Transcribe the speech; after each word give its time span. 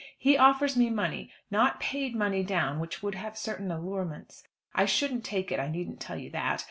He 0.17 0.35
offers 0.35 0.75
me 0.75 0.89
money 0.89 1.29
not 1.51 1.79
paid 1.79 2.15
money 2.15 2.41
down, 2.41 2.79
which 2.79 3.03
would 3.03 3.13
have 3.13 3.37
certain 3.37 3.69
allurements. 3.69 4.43
I 4.73 4.85
shouldn't 4.85 5.23
take 5.23 5.51
it. 5.51 5.59
I 5.59 5.67
needn't 5.67 5.99
tell 5.99 6.17
you 6.17 6.31
that. 6.31 6.59